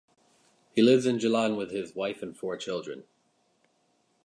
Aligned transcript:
He 0.73 0.81
lives 0.81 1.05
in 1.05 1.19
Gjilan 1.19 1.55
with 1.55 1.69
his 1.69 1.93
wife 1.93 2.23
and 2.23 2.35
four 2.35 2.57
children. 2.57 3.03